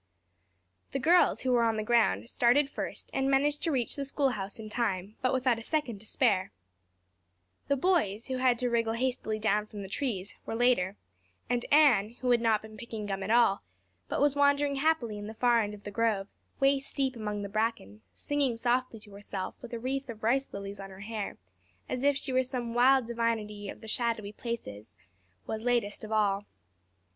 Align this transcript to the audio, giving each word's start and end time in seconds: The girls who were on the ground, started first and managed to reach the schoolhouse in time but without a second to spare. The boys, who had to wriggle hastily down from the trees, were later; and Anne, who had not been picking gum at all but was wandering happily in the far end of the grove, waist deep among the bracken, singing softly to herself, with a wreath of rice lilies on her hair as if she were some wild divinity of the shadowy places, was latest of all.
The 0.93 0.97
girls 0.99 1.41
who 1.41 1.51
were 1.51 1.61
on 1.61 1.77
the 1.77 1.83
ground, 1.83 2.27
started 2.27 2.71
first 2.71 3.11
and 3.13 3.29
managed 3.29 3.61
to 3.61 3.71
reach 3.71 3.95
the 3.95 4.03
schoolhouse 4.03 4.57
in 4.57 4.67
time 4.67 5.15
but 5.21 5.31
without 5.31 5.59
a 5.59 5.61
second 5.61 5.99
to 5.99 6.07
spare. 6.07 6.51
The 7.67 7.75
boys, 7.77 8.25
who 8.25 8.37
had 8.37 8.57
to 8.57 8.69
wriggle 8.71 8.93
hastily 8.93 9.37
down 9.37 9.67
from 9.67 9.83
the 9.83 9.87
trees, 9.87 10.37
were 10.43 10.55
later; 10.55 10.97
and 11.51 11.63
Anne, 11.71 12.15
who 12.21 12.31
had 12.31 12.41
not 12.41 12.63
been 12.63 12.77
picking 12.77 13.05
gum 13.05 13.21
at 13.21 13.29
all 13.29 13.61
but 14.09 14.19
was 14.19 14.35
wandering 14.35 14.77
happily 14.77 15.19
in 15.19 15.27
the 15.27 15.35
far 15.35 15.61
end 15.61 15.75
of 15.75 15.83
the 15.83 15.91
grove, 15.91 16.27
waist 16.59 16.95
deep 16.95 17.15
among 17.15 17.43
the 17.43 17.47
bracken, 17.47 18.01
singing 18.11 18.57
softly 18.57 18.99
to 19.01 19.11
herself, 19.13 19.53
with 19.61 19.71
a 19.71 19.77
wreath 19.79 20.09
of 20.09 20.23
rice 20.23 20.49
lilies 20.51 20.79
on 20.79 20.89
her 20.89 21.01
hair 21.01 21.37
as 21.87 22.01
if 22.01 22.17
she 22.17 22.33
were 22.33 22.41
some 22.41 22.73
wild 22.73 23.05
divinity 23.05 23.69
of 23.69 23.81
the 23.81 23.87
shadowy 23.87 24.31
places, 24.33 24.95
was 25.45 25.61
latest 25.61 26.03
of 26.03 26.11
all. 26.11 26.47